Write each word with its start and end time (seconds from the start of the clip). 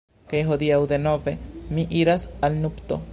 Kaj 0.31 0.39
hodiaŭ, 0.51 0.79
denove, 0.93 1.35
mi 1.77 1.87
iras 2.01 2.27
al 2.49 2.61
nupto. 2.65 3.03